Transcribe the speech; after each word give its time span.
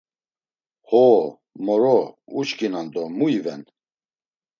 Ho, 0.91 1.01
moro, 1.67 1.91
uçkinan 2.39 2.87
do 2.93 3.03
mu 3.17 3.25
iven! 3.37 3.61